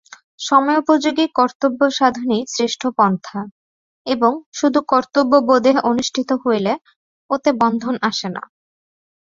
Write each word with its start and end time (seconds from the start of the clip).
সময়োপযোগী 0.39 1.25
কর্তব্যসাধনই 1.35 2.41
শ্রেষ্ঠ 2.47 2.81
পন্থা 2.97 3.39
এবং 4.05 4.31
শুধু 4.53 4.79
কর্তব্যবোধে 4.91 5.71
অনুষ্ঠিত 5.83 6.29
হলে 6.43 6.73
ওতে 7.29 7.49
বন্ধন 7.61 7.95
আসে 8.09 8.27
না। 8.29 8.43